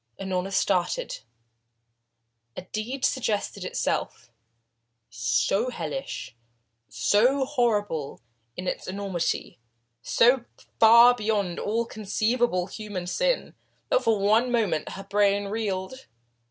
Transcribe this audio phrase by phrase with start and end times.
[0.19, 1.19] Unorna started.
[2.57, 4.31] A deed suggested itself
[5.11, 6.35] so hellish,
[6.89, 8.19] so horrible
[8.57, 9.59] in its enormity,
[10.01, 10.45] so
[10.79, 13.53] far beyond all conceivable human sin,
[13.89, 16.07] that for one moment her brain reeled.